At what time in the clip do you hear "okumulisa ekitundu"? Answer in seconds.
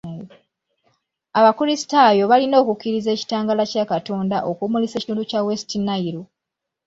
4.51-5.23